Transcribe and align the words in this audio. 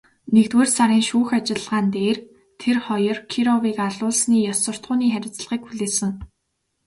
Нэгдүгээр 0.33 0.69
сарын 0.77 1.03
шүүх 1.09 1.29
ажиллагаан 1.37 1.85
дээр 1.95 2.17
тэр 2.61 2.77
хоёр 2.85 3.17
Кировыг 3.31 3.77
алуулсны 3.87 4.37
ёс 4.51 4.57
суртахууны 4.65 5.05
хариуцлагыг 5.13 5.61
хүлээсэн. 5.65 6.11